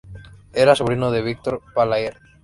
Era 0.51 0.75
sobrino 0.75 1.11
de 1.11 1.21
Víctor 1.21 1.61
Balaguer. 1.75 2.17